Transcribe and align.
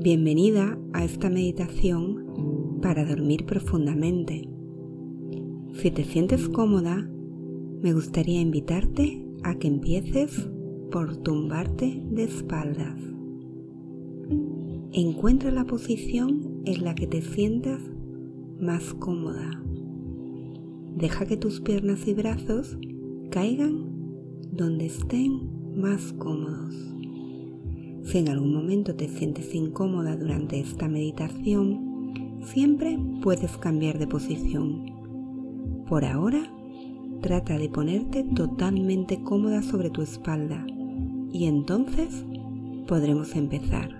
Bienvenida 0.00 0.76
a 0.92 1.04
esta 1.04 1.30
meditación 1.30 2.80
para 2.82 3.04
dormir 3.04 3.46
profundamente. 3.46 4.48
Si 5.74 5.92
te 5.92 6.02
sientes 6.02 6.48
cómoda, 6.48 7.08
me 7.80 7.92
gustaría 7.92 8.40
invitarte 8.40 9.24
a 9.44 9.54
que 9.54 9.68
empieces 9.68 10.48
por 10.92 11.16
tumbarte 11.16 12.02
de 12.10 12.24
espaldas. 12.24 13.00
Encuentra 14.92 15.50
la 15.50 15.64
posición 15.64 16.60
en 16.66 16.84
la 16.84 16.94
que 16.94 17.06
te 17.06 17.22
sientas 17.22 17.80
más 18.60 18.92
cómoda. 18.94 19.62
Deja 20.94 21.24
que 21.24 21.38
tus 21.38 21.62
piernas 21.62 22.06
y 22.06 22.12
brazos 22.12 22.76
caigan 23.30 23.86
donde 24.52 24.84
estén 24.86 25.80
más 25.80 26.12
cómodos. 26.12 26.74
Si 28.02 28.18
en 28.18 28.28
algún 28.28 28.52
momento 28.52 28.94
te 28.94 29.08
sientes 29.08 29.54
incómoda 29.54 30.14
durante 30.14 30.60
esta 30.60 30.88
meditación, 30.88 32.42
siempre 32.44 32.98
puedes 33.22 33.56
cambiar 33.56 33.98
de 33.98 34.08
posición. 34.08 34.84
Por 35.88 36.04
ahora, 36.04 36.52
trata 37.22 37.56
de 37.56 37.70
ponerte 37.70 38.24
totalmente 38.24 39.22
cómoda 39.22 39.62
sobre 39.62 39.88
tu 39.88 40.02
espalda 40.02 40.66
y 41.32 41.46
entonces 41.46 42.24
podremos 42.86 43.34
empezar. 43.34 43.90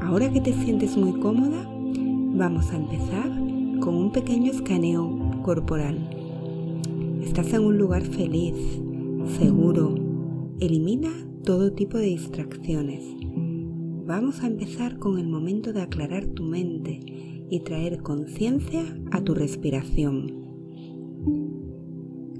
Ahora 0.00 0.30
que 0.30 0.40
te 0.40 0.52
sientes 0.52 0.96
muy 0.96 1.18
cómoda, 1.20 1.68
vamos 2.36 2.70
a 2.70 2.76
empezar 2.76 3.28
con 3.80 3.94
un 3.94 4.12
pequeño 4.12 4.52
escaneo 4.52 5.40
corporal. 5.42 6.08
Estás 7.22 7.52
en 7.52 7.64
un 7.64 7.78
lugar 7.78 8.02
feliz, 8.02 8.54
seguro. 9.38 9.94
Elimina 10.60 11.10
todo 11.42 11.72
tipo 11.72 11.98
de 11.98 12.06
distracciones. 12.06 13.02
Vamos 14.06 14.42
a 14.42 14.48
empezar 14.48 14.98
con 14.98 15.18
el 15.18 15.26
momento 15.26 15.72
de 15.72 15.80
aclarar 15.80 16.26
tu 16.26 16.42
mente 16.42 17.00
y 17.48 17.60
traer 17.60 18.02
conciencia 18.02 18.84
a 19.10 19.22
tu 19.22 19.34
respiración. 19.34 20.44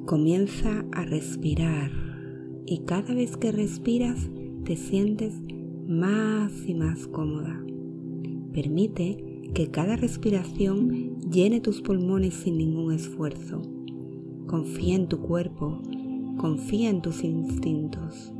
Comienza 0.05 0.85
a 0.93 1.07
respirar 1.07 1.91
y 2.67 2.81
cada 2.81 3.15
vez 3.15 3.39
que 3.39 3.51
respiras 3.51 4.29
te 4.65 4.77
sientes 4.77 5.41
más 5.89 6.53
y 6.69 6.75
más 6.75 7.07
cómoda. 7.07 7.65
Permite 8.53 9.51
que 9.55 9.71
cada 9.71 9.97
respiración 9.97 11.19
llene 11.31 11.61
tus 11.61 11.81
pulmones 11.81 12.35
sin 12.35 12.59
ningún 12.59 12.93
esfuerzo. 12.93 13.63
Confía 14.47 14.97
en 14.97 15.09
tu 15.09 15.21
cuerpo, 15.21 15.81
confía 16.37 16.91
en 16.91 17.01
tus 17.01 17.25
instintos. 17.25 18.35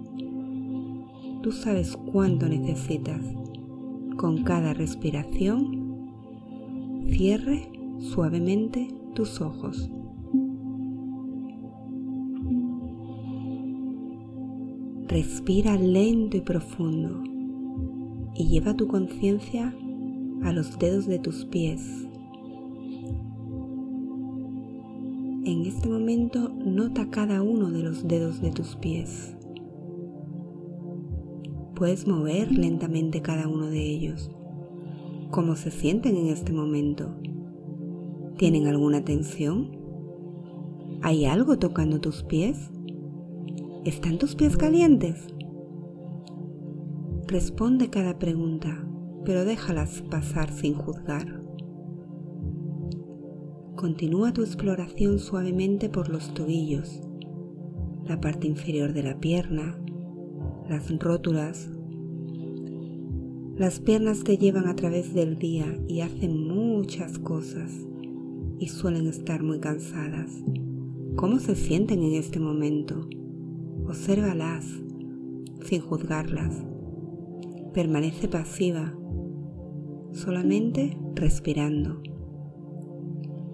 Tú 1.45 1.53
sabes 1.53 1.95
cuánto 2.11 2.49
necesitas. 2.49 3.21
Con 4.17 4.45
cada 4.45 4.73
respiración, 4.73 6.09
cierre 7.11 7.71
suavemente 7.99 8.89
tus 9.15 9.43
ojos. 9.43 9.91
Respira 15.07 15.77
lento 15.77 16.39
y 16.39 16.41
profundo 16.41 17.23
y 18.35 18.49
lleva 18.49 18.73
tu 18.73 18.89
conciencia 18.89 19.77
a 20.45 20.51
los 20.51 20.79
dedos 20.79 21.05
de 21.05 21.19
tus 21.19 21.45
pies. 21.45 22.09
En 25.45 25.67
este 25.67 25.91
momento 25.91 26.49
nota 26.65 27.11
cada 27.11 27.43
uno 27.43 27.71
de 27.71 27.83
los 27.83 28.09
dedos 28.09 28.41
de 28.41 28.51
tus 28.51 28.77
pies. 28.77 29.37
Puedes 31.75 32.07
mover 32.07 32.53
lentamente 32.53 33.21
cada 33.21 33.49
uno 33.49 33.67
de 33.67 33.83
ellos. 33.83 34.31
¿Cómo 35.31 35.57
se 35.57 35.73
sienten 35.73 36.17
en 36.17 36.29
este 36.29 36.53
momento? 36.53 37.17
¿Tienen 38.39 38.69
alguna 38.69 39.05
tensión? 39.05 39.77
¿Hay 41.03 41.25
algo 41.25 41.59
tocando 41.59 42.01
tus 42.01 42.23
pies? 42.23 42.71
¿Están 43.85 44.19
tus 44.19 44.37
pies 44.37 44.57
calientes? 44.57 45.27
Responde 47.27 47.91
cada 47.91 48.19
pregunta, 48.21 48.87
pero 49.25 49.45
déjalas 49.45 50.03
pasar 50.03 50.53
sin 50.53 50.75
juzgar. 50.75 51.43
Continúa 53.75 54.33
tu 54.33 54.43
exploración 54.43 55.19
suavemente 55.19 55.89
por 55.89 56.09
los 56.09 56.33
tobillos, 56.33 57.03
la 58.07 58.21
parte 58.21 58.47
inferior 58.47 58.93
de 58.93 59.03
la 59.03 59.19
pierna, 59.19 59.77
las 60.69 60.91
rótulas. 60.99 61.69
Las 63.57 63.81
piernas 63.81 64.25
te 64.25 64.37
llevan 64.37 64.67
a 64.67 64.75
través 64.75 65.15
del 65.15 65.39
día 65.39 65.67
y 65.89 66.01
hacen 66.01 66.49
muchas 66.49 67.19
cosas 67.19 67.71
y 68.59 68.69
suelen 68.69 69.07
estar 69.07 69.43
muy 69.43 69.61
cansadas. 69.61 70.31
¿Cómo 71.17 71.39
se 71.39 71.55
sienten 71.55 72.03
en 72.03 72.15
este 72.15 72.41
momento? 72.41 73.09
Obsérvalas 73.87 74.67
sin 75.65 75.81
juzgarlas. 75.81 76.65
Permanece 77.73 78.29
pasiva, 78.29 78.95
solamente 80.13 80.97
respirando. 81.15 82.03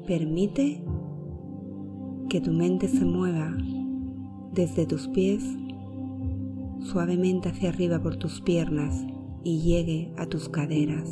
Permite 0.06 0.82
que 2.28 2.40
tu 2.40 2.52
mente 2.52 2.88
se 2.88 3.04
mueva 3.04 3.56
desde 4.52 4.86
tus 4.86 5.08
pies 5.08 5.44
suavemente 6.82 7.48
hacia 7.50 7.68
arriba 7.68 8.02
por 8.02 8.16
tus 8.16 8.40
piernas 8.40 9.06
y 9.44 9.60
llegue 9.60 10.12
a 10.16 10.26
tus 10.26 10.48
caderas, 10.48 11.08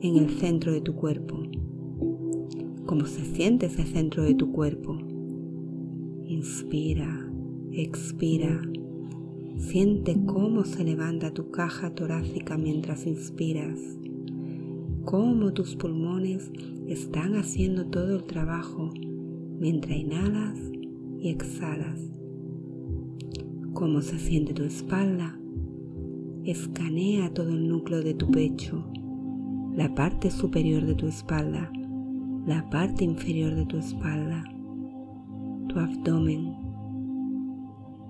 en 0.00 0.16
el 0.16 0.30
centro 0.30 0.72
de 0.72 0.80
tu 0.80 0.94
cuerpo. 0.94 1.42
¿Cómo 2.86 3.06
se 3.06 3.24
siente 3.24 3.66
ese 3.66 3.84
centro 3.84 4.22
de 4.22 4.34
tu 4.34 4.52
cuerpo? 4.52 4.98
Inspira, 6.24 7.30
expira. 7.72 8.60
Siente 9.56 10.16
cómo 10.26 10.64
se 10.64 10.82
levanta 10.82 11.32
tu 11.32 11.50
caja 11.50 11.94
torácica 11.94 12.58
mientras 12.58 13.06
inspiras, 13.06 13.78
cómo 15.04 15.52
tus 15.52 15.76
pulmones 15.76 16.50
están 16.88 17.36
haciendo 17.36 17.86
todo 17.86 18.16
el 18.16 18.24
trabajo 18.24 18.90
mientras 19.60 19.96
inhalas 19.96 20.58
y 21.20 21.28
exhalas 21.28 22.11
cómo 23.82 24.00
se 24.00 24.16
siente 24.16 24.54
tu 24.54 24.62
espalda. 24.62 25.36
Escanea 26.44 27.34
todo 27.34 27.48
el 27.48 27.66
núcleo 27.66 28.00
de 28.00 28.14
tu 28.14 28.30
pecho, 28.30 28.88
la 29.74 29.92
parte 29.92 30.30
superior 30.30 30.86
de 30.86 30.94
tu 30.94 31.08
espalda, 31.08 31.68
la 32.46 32.70
parte 32.70 33.02
inferior 33.02 33.56
de 33.56 33.66
tu 33.66 33.78
espalda, 33.78 34.44
tu 35.68 35.80
abdomen. 35.80 36.54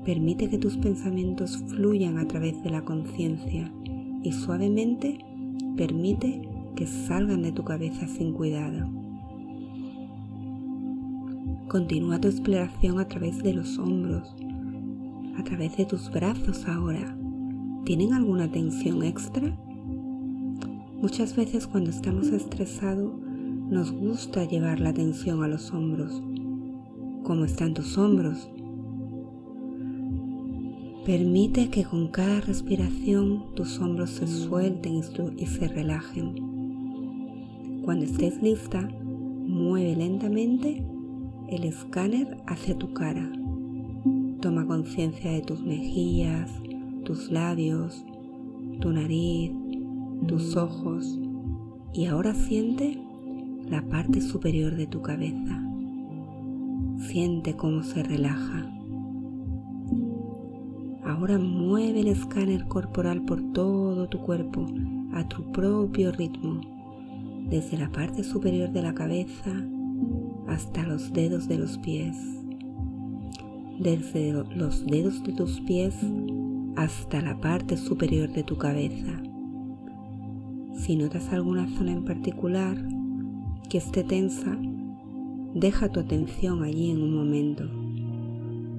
Permite 0.05 0.51
que 0.51 0.59
tus 0.59 0.77
pensamientos 0.77 1.57
fluyan 1.69 2.19
a 2.19 2.29
través 2.29 2.63
de 2.63 2.69
la 2.69 2.85
conciencia 2.85 3.73
y 4.23 4.31
suavemente 4.31 5.25
permite 5.79 6.43
que 6.77 6.87
salgan 6.87 7.41
de 7.41 7.53
tu 7.53 7.65
cabeza 7.65 8.07
sin 8.09 8.35
cuidado. 8.35 8.91
Continúa 11.69 12.21
tu 12.21 12.29
exploración 12.29 13.01
a 13.01 13.09
través 13.09 13.43
de 13.43 13.55
los 13.55 13.79
hombros, 13.79 14.37
a 15.43 15.45
través 15.45 15.77
de 15.77 15.85
tus 15.85 16.09
brazos 16.09 16.69
ahora. 16.69 17.17
¿Tienen 17.85 18.13
alguna 18.13 18.49
tensión 18.49 19.03
extra? 19.03 19.59
Muchas 21.01 21.35
veces 21.35 21.67
cuando 21.67 21.91
estamos 21.91 22.29
estresados 22.29 23.13
nos 23.69 23.91
gusta 23.91 24.45
llevar 24.45 24.79
la 24.79 24.95
tensión 24.95 25.43
a 25.43 25.49
los 25.49 25.73
hombros. 25.73 26.23
¿Cómo 27.25 27.45
están 27.45 27.75
tus 27.75 27.99
hombros? 27.99 28.49
Permite 31.05 31.71
que 31.71 31.83
con 31.83 32.07
cada 32.07 32.41
respiración 32.41 33.53
tus 33.57 33.81
hombros 33.81 34.11
se 34.11 34.29
suelten 34.29 35.01
y 35.37 35.47
se 35.47 35.67
relajen. 35.67 37.81
Cuando 37.83 38.05
estés 38.05 38.41
lista, 38.41 38.81
mueve 38.81 39.97
lentamente 39.97 40.87
el 41.49 41.65
escáner 41.65 42.37
hacia 42.47 42.79
tu 42.79 42.93
cara. 42.93 43.42
Toma 44.43 44.67
conciencia 44.67 45.31
de 45.31 45.41
tus 45.41 45.63
mejillas, 45.63 46.51
tus 47.05 47.31
labios, 47.31 48.05
tu 48.81 48.91
nariz, 48.91 49.53
tus 50.27 50.57
ojos 50.57 51.17
y 51.93 52.07
ahora 52.07 52.35
siente 52.35 53.01
la 53.71 53.83
parte 53.83 54.21
superior 54.21 54.75
de 54.75 54.89
tu 54.89 55.01
cabeza. 55.01 55.63
Siente 56.99 57.55
cómo 57.55 57.85
se 57.85 58.03
relaja. 58.03 58.69
Ahora 61.05 61.39
mueve 61.39 62.01
el 62.01 62.09
escáner 62.09 62.67
corporal 62.67 63.25
por 63.25 63.53
todo 63.53 64.09
tu 64.09 64.19
cuerpo 64.23 64.67
a 65.13 65.29
tu 65.29 65.53
propio 65.53 66.11
ritmo, 66.11 66.61
desde 67.49 67.79
la 67.79 67.93
parte 67.93 68.25
superior 68.25 68.73
de 68.73 68.83
la 68.83 68.93
cabeza 68.93 69.53
hasta 70.49 70.83
los 70.83 71.13
dedos 71.13 71.47
de 71.47 71.59
los 71.59 71.79
pies, 71.79 72.42
desde 73.83 74.33
los 74.33 74.87
dedos 74.87 75.23
de 75.25 75.33
tus 75.33 75.61
pies 75.61 75.97
hasta 76.77 77.21
la 77.21 77.41
parte 77.41 77.77
superior 77.77 78.33
de 78.33 78.45
tu 78.45 78.57
cabeza. 78.57 79.21
Si 80.77 80.97
notas 80.97 81.33
alguna 81.33 81.69
zona 81.77 81.93
en 81.93 82.05
particular 82.05 82.77
que 83.69 83.79
esté 83.79 84.05
tensa, 84.05 84.57
deja 85.55 85.89
tu 85.91 86.01
atención 86.01 86.63
allí 86.63 86.91
en 86.91 87.03
un 87.03 87.15
momento. 87.15 87.65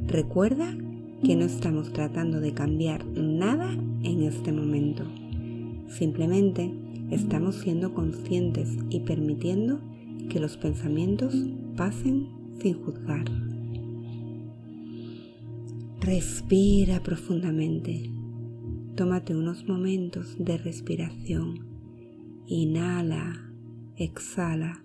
Recuerda 0.07 0.75
que 1.23 1.35
no 1.35 1.45
estamos 1.45 1.91
tratando 1.91 2.39
de 2.39 2.53
cambiar 2.53 3.05
nada 3.05 3.71
en 4.03 4.23
este 4.23 4.51
momento. 4.51 5.03
Simplemente 5.87 6.73
estamos 7.11 7.55
siendo 7.55 7.93
conscientes 7.93 8.77
y 8.89 9.01
permitiendo 9.01 9.79
que 10.29 10.39
los 10.39 10.57
pensamientos 10.57 11.35
pasen 11.75 12.29
sin 12.59 12.73
juzgar. 12.83 13.52
Respira 16.05 17.01
profundamente. 17.01 18.11
Tómate 18.97 19.33
unos 19.33 19.65
momentos 19.69 20.35
de 20.37 20.57
respiración. 20.57 21.65
Inhala, 22.45 23.49
exhala 23.95 24.83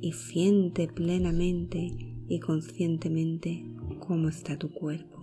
y 0.00 0.12
siente 0.12 0.86
plenamente 0.86 1.92
y 2.28 2.38
conscientemente 2.38 3.64
cómo 3.98 4.28
está 4.28 4.56
tu 4.56 4.70
cuerpo. 4.70 5.18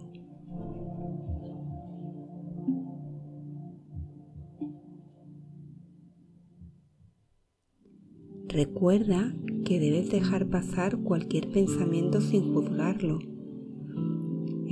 Recuerda 8.50 9.34
que 9.64 9.80
debes 9.80 10.12
dejar 10.12 10.50
pasar 10.50 10.98
cualquier 10.98 11.50
pensamiento 11.52 12.20
sin 12.20 12.54
juzgarlo. 12.54 13.41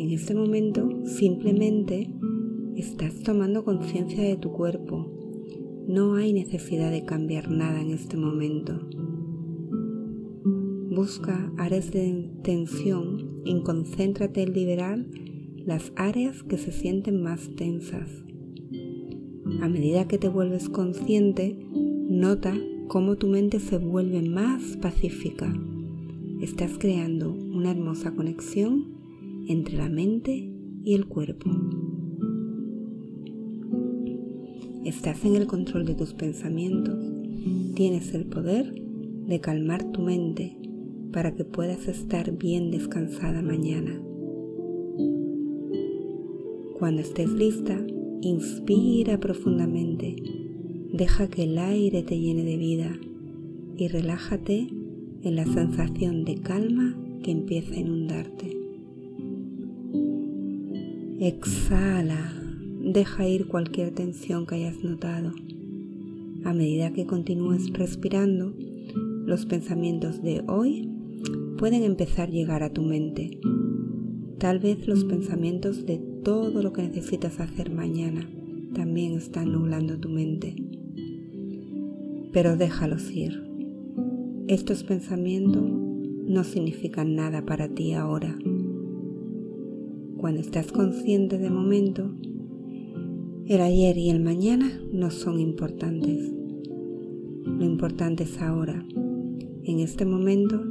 En 0.09 0.15
este 0.15 0.33
momento 0.33 0.89
simplemente 1.05 2.11
estás 2.75 3.19
tomando 3.21 3.63
conciencia 3.63 4.23
de 4.23 4.37
tu 4.37 4.51
cuerpo. 4.51 5.05
No 5.87 6.15
hay 6.15 6.33
necesidad 6.33 6.89
de 6.89 7.05
cambiar 7.05 7.51
nada 7.51 7.79
en 7.79 7.91
este 7.91 8.17
momento. 8.17 8.89
Busca 10.89 11.53
áreas 11.59 11.91
de 11.91 12.27
tensión 12.41 13.43
y 13.45 13.61
concéntrate 13.61 14.41
en 14.41 14.53
liberar 14.53 15.05
las 15.67 15.93
áreas 15.95 16.41
que 16.41 16.57
se 16.57 16.71
sienten 16.71 17.21
más 17.21 17.47
tensas. 17.55 18.09
A 19.61 19.69
medida 19.69 20.07
que 20.07 20.17
te 20.17 20.27
vuelves 20.27 20.69
consciente, 20.69 21.55
nota 22.09 22.57
cómo 22.87 23.15
tu 23.17 23.27
mente 23.27 23.59
se 23.59 23.77
vuelve 23.77 24.27
más 24.27 24.75
pacífica. 24.77 25.53
Estás 26.41 26.79
creando 26.79 27.31
una 27.31 27.69
hermosa 27.69 28.15
conexión 28.15 28.98
entre 29.49 29.75
la 29.75 29.89
mente 29.89 30.49
y 30.85 30.93
el 30.93 31.07
cuerpo. 31.07 31.49
Estás 34.85 35.25
en 35.25 35.35
el 35.35 35.45
control 35.45 35.85
de 35.85 35.95
tus 35.95 36.13
pensamientos. 36.13 36.97
Tienes 37.75 38.13
el 38.13 38.25
poder 38.25 38.73
de 38.73 39.41
calmar 39.41 39.91
tu 39.91 40.01
mente 40.01 40.57
para 41.11 41.35
que 41.35 41.43
puedas 41.43 41.89
estar 41.89 42.37
bien 42.37 42.71
descansada 42.71 43.41
mañana. 43.41 44.01
Cuando 46.79 47.01
estés 47.01 47.29
lista, 47.29 47.77
inspira 48.21 49.19
profundamente 49.19 50.15
Deja 50.91 51.29
que 51.29 51.43
el 51.43 51.59
aire 51.59 52.01
te 52.01 52.19
llene 52.19 52.43
de 52.43 52.57
vida 52.57 52.99
y 53.77 53.87
relájate 53.89 54.67
en 55.21 55.35
la 55.35 55.45
sensación 55.45 56.25
de 56.25 56.35
calma 56.41 56.97
que 57.21 57.29
empieza 57.29 57.75
a 57.75 57.79
inundarte. 57.79 58.58
Exhala, 61.19 62.33
deja 62.81 63.27
ir 63.27 63.47
cualquier 63.47 63.91
tensión 63.91 64.45
que 64.45 64.55
hayas 64.55 64.83
notado. 64.83 65.33
A 66.45 66.53
medida 66.53 66.93
que 66.93 67.05
continúes 67.05 67.71
respirando, 67.73 68.53
los 69.25 69.45
pensamientos 69.45 70.21
de 70.23 70.43
hoy 70.47 70.89
pueden 71.57 71.83
empezar 71.83 72.29
a 72.29 72.31
llegar 72.31 72.63
a 72.63 72.73
tu 72.73 72.81
mente. 72.81 73.39
Tal 74.37 74.59
vez 74.59 74.87
los 74.87 75.03
pensamientos 75.03 75.85
de 75.85 75.97
todo 76.23 76.63
lo 76.63 76.73
que 76.73 76.83
necesitas 76.83 77.39
hacer 77.39 77.71
mañana 77.71 78.29
también 78.73 79.13
están 79.13 79.51
nublando 79.51 79.99
tu 79.99 80.09
mente 80.09 80.55
pero 82.31 82.55
déjalos 82.55 83.11
ir. 83.11 83.43
Estos 84.47 84.83
pensamientos 84.83 85.63
no 85.63 86.43
significan 86.43 87.15
nada 87.15 87.45
para 87.45 87.69
ti 87.69 87.93
ahora. 87.93 88.37
Cuando 90.19 90.41
estás 90.41 90.73
consciente 90.73 91.37
de 91.37 91.49
momento, 91.49 92.11
el 93.45 93.61
ayer 93.61 93.97
y 93.97 94.09
el 94.09 94.21
mañana 94.21 94.69
no 94.91 95.11
son 95.11 95.39
importantes. 95.39 96.29
Lo 97.45 97.63
importante 97.63 98.23
es 98.23 98.41
ahora. 98.41 98.85
En 99.63 99.79
este 99.79 100.05
momento 100.05 100.61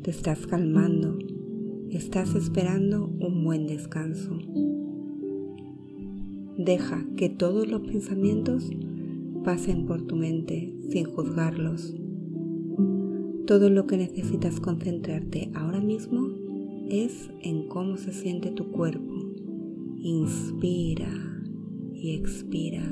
te 0.00 0.10
estás 0.10 0.46
calmando, 0.46 1.18
estás 1.90 2.34
esperando 2.34 3.14
un 3.20 3.44
buen 3.44 3.66
descanso. 3.66 4.38
Deja 6.56 7.04
que 7.18 7.28
todos 7.28 7.68
los 7.68 7.82
pensamientos 7.82 8.70
pasen 9.44 9.84
por 9.84 10.06
tu 10.06 10.16
mente 10.16 10.72
sin 10.88 11.04
juzgarlos. 11.04 11.94
Todo 13.46 13.68
lo 13.68 13.86
que 13.86 13.98
necesitas 13.98 14.58
concentrarte 14.58 15.50
ahora 15.54 15.82
mismo 15.82 16.45
es 16.88 17.30
en 17.40 17.68
cómo 17.68 17.96
se 17.96 18.12
siente 18.12 18.50
tu 18.50 18.70
cuerpo. 18.70 19.14
Inspira 19.98 21.10
y 21.94 22.14
expira. 22.14 22.84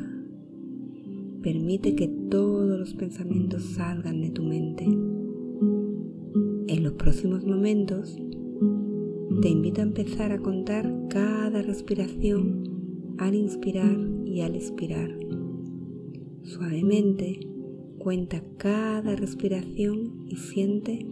Permite 1.42 1.94
que 1.94 2.08
todos 2.08 2.78
los 2.78 2.94
pensamientos 2.94 3.62
salgan 3.62 4.20
de 4.20 4.30
tu 4.30 4.42
mente. 4.42 4.84
En 4.84 6.82
los 6.82 6.94
próximos 6.94 7.44
momentos, 7.44 8.16
te 9.42 9.48
invito 9.48 9.80
a 9.80 9.84
empezar 9.84 10.32
a 10.32 10.38
contar 10.38 10.92
cada 11.08 11.62
respiración 11.62 13.16
al 13.18 13.34
inspirar 13.34 13.98
y 14.24 14.40
al 14.40 14.54
expirar 14.54 15.10
Suavemente 16.44 17.40
cuenta 17.98 18.42
cada 18.58 19.16
respiración 19.16 20.26
y 20.28 20.36
siente 20.36 21.08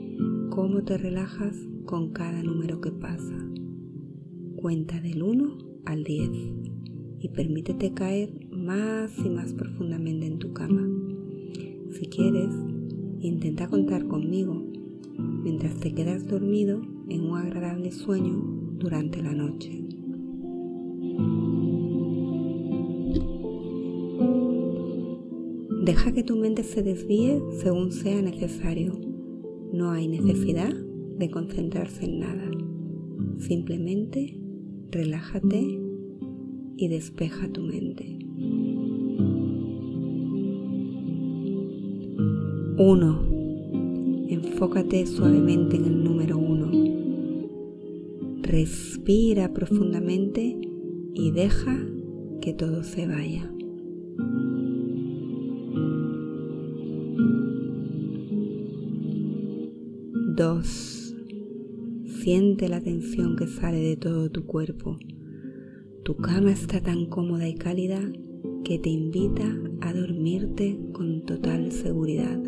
cómo 0.51 0.85
te 0.85 0.99
relajas 0.99 1.57
con 1.85 2.13
cada 2.13 2.43
número 2.43 2.81
que 2.81 2.91
pasa. 2.93 3.39
Cuenta 4.57 5.01
del 5.01 5.23
1 5.23 5.59
al 5.85 6.05
10 6.05 6.31
y 7.21 7.29
permítete 7.29 7.93
caer 7.93 8.49
más 8.51 9.13
y 9.19 9.29
más 9.29 9.53
profundamente 9.55 10.27
en 10.27 10.39
tu 10.39 10.53
cama. 10.53 10.89
Si 11.91 12.07
quieres, 12.07 12.51
intenta 13.21 13.69
contar 13.69 14.07
conmigo 14.07 14.63
mientras 15.19 15.77
te 15.77 15.93
quedas 15.93 16.27
dormido 16.27 16.81
en 17.09 17.23
un 17.23 17.39
agradable 17.39 17.91
sueño 17.91 18.37
durante 18.79 19.23
la 19.23 19.33
noche. 19.33 19.83
Deja 25.85 26.13
que 26.13 26.23
tu 26.23 26.37
mente 26.37 26.63
se 26.63 26.83
desvíe 26.83 27.43
según 27.61 27.91
sea 27.91 28.23
necesario. 28.23 28.93
No 29.73 29.91
hay 29.91 30.07
necesidad 30.07 30.73
de 31.19 31.31
concentrarse 31.31 32.05
en 32.05 32.21
nada. 32.21 32.51
Simplemente 33.39 34.39
relájate 34.91 35.81
y 36.77 36.89
despeja 36.89 37.49
tu 37.49 37.63
mente. 37.63 38.19
1. 42.79 43.23
Enfócate 44.29 45.07
suavemente 45.07 45.77
en 45.77 45.85
el 45.85 46.03
número 46.03 46.39
1. 46.39 46.71
Respira 48.43 49.53
profundamente 49.53 50.59
y 51.15 51.31
deja 51.31 51.79
que 52.41 52.53
todo 52.53 52.83
se 52.83 53.07
vaya. 53.07 53.53
2. 60.35 61.02
Siente 62.23 62.69
la 62.69 62.81
tensión 62.81 63.35
que 63.35 63.49
sale 63.49 63.81
de 63.81 63.97
todo 63.97 64.31
tu 64.31 64.47
cuerpo. 64.47 64.97
Tu 66.05 66.17
cama 66.17 66.53
está 66.53 66.81
tan 66.81 67.07
cómoda 67.07 67.49
y 67.49 67.55
cálida 67.55 68.01
que 68.65 68.79
te 68.79 68.91
invita 68.91 69.45
a 69.81 69.93
dormir. 69.93 70.13
dormirte 70.43 70.79
con 70.93 71.25
total 71.27 71.73
seguridad. 71.73 72.39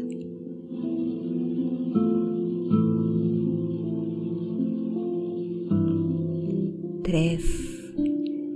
Tres, 7.02 7.42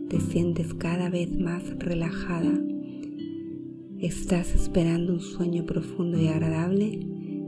te 0.09 0.21
sientes 0.21 0.73
cada 0.75 1.11
vez 1.11 1.37
más 1.37 1.65
relajada. 1.79 2.61
Estás 3.99 4.55
esperando 4.55 5.15
un 5.15 5.21
sueño 5.21 5.67
profundo 5.67 6.21
y 6.21 6.29
agradable 6.29 7.01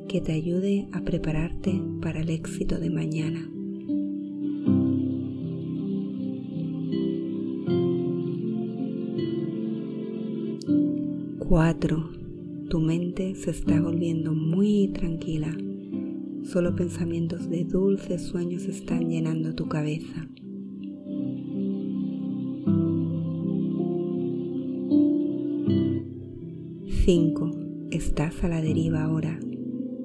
que 0.09 0.21
te 0.21 0.33
ayude 0.33 0.89
a 0.93 1.03
prepararte 1.03 1.81
para 2.03 2.21
el 2.21 2.31
éxito 2.31 2.81
de 2.81 2.91
mañana. 2.91 3.60
4. 11.50 12.11
Tu 12.69 12.78
mente 12.78 13.35
se 13.35 13.50
está 13.50 13.80
volviendo 13.80 14.33
muy 14.33 14.92
tranquila. 14.95 15.52
Solo 16.45 16.76
pensamientos 16.76 17.50
de 17.50 17.64
dulces 17.64 18.23
sueños 18.23 18.66
están 18.66 19.11
llenando 19.11 19.52
tu 19.57 19.66
cabeza. 19.66 20.28
5. 27.04 27.50
Estás 27.90 28.45
a 28.45 28.49
la 28.49 28.62
deriva 28.62 29.02
ahora. 29.02 29.40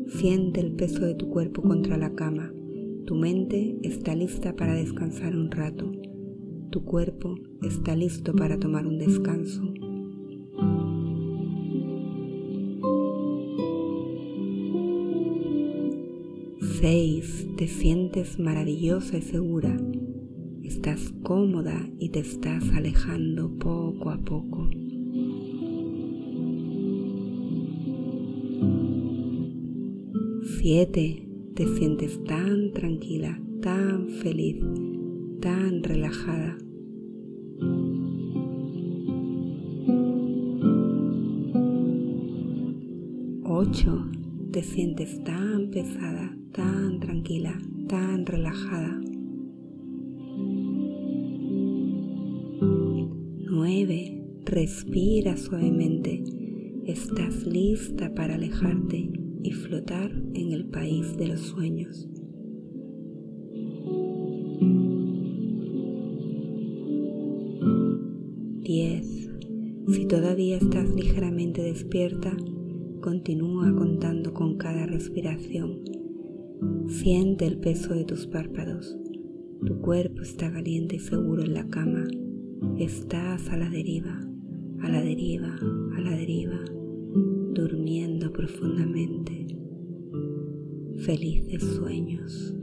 Siente 0.07 0.61
el 0.61 0.71
peso 0.71 1.05
de 1.05 1.13
tu 1.13 1.29
cuerpo 1.29 1.61
contra 1.61 1.95
la 1.95 2.15
cama. 2.15 2.51
Tu 3.05 3.13
mente 3.13 3.77
está 3.83 4.15
lista 4.15 4.55
para 4.55 4.73
descansar 4.73 5.35
un 5.35 5.51
rato. 5.51 5.91
Tu 6.71 6.83
cuerpo 6.83 7.35
está 7.61 7.95
listo 7.95 8.33
para 8.33 8.57
tomar 8.57 8.87
un 8.87 8.97
descanso. 8.97 9.74
6. 16.79 17.55
Te 17.55 17.67
sientes 17.67 18.37
maravillosa 18.37 19.17
y 19.17 19.21
segura. 19.21 19.77
Estás 20.61 21.13
cómoda 21.23 21.89
y 21.99 22.09
te 22.09 22.19
estás 22.19 22.69
alejando 22.73 23.49
poco 23.57 24.09
a 24.09 24.17
poco. 24.17 24.69
7. 30.59 31.27
Te 31.55 31.67
sientes 31.77 32.21
tan 32.25 32.73
tranquila, 32.73 33.39
tan 33.61 34.09
feliz, 34.09 34.57
tan 35.39 35.81
relajada. 35.81 36.57
8. 43.45 44.14
Te 44.55 44.63
sientes 44.63 45.21
tan 45.25 45.69
pesada, 45.69 46.33
tan 46.53 47.01
tranquila, 47.01 47.59
tan 47.89 48.25
relajada. 48.25 49.01
9. 53.51 54.23
Respira 54.45 55.35
suavemente. 55.35 56.23
Estás 56.85 57.45
lista 57.45 58.13
para 58.15 58.35
alejarte 58.35 59.11
y 59.43 59.51
flotar 59.51 60.11
en 60.33 60.53
el 60.53 60.69
país 60.69 61.17
de 61.17 61.27
los 61.27 61.41
sueños. 61.41 62.07
Diez. 68.63 69.29
Si 69.89 70.05
todavía 70.05 70.55
estás 70.55 70.95
ligeramente 70.95 71.61
despierta, 71.61 72.37
continúa 73.05 73.71
contando 73.75 74.33
con 74.33 74.57
cada 74.57 74.87
respiración 74.87 75.83
Siente 76.87 77.45
el 77.45 77.59
peso 77.59 77.93
de 77.93 78.03
tus 78.03 78.25
párpados. 78.25 78.97
Tu 79.63 79.79
cuerpo 79.79 80.23
está 80.23 80.51
caliente 80.51 80.95
y 80.95 80.99
seguro 80.99 81.43
en 81.43 81.53
la 81.53 81.67
cama. 81.67 82.07
Estás 82.79 83.47
a 83.49 83.57
la 83.57 83.69
deriva, 83.69 84.19
a 84.81 84.89
la 84.89 85.01
deriva, 85.03 85.55
a 85.95 86.01
la 86.01 86.17
deriva, 86.17 86.59
durmiendo 87.53 88.31
profundamente. 88.31 89.55
Felices 90.97 91.61
sueños. 91.61 92.54